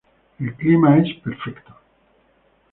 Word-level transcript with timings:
El 0.39 0.55
clima 0.55 0.97
es 0.97 1.13
perfecto. 1.23 1.75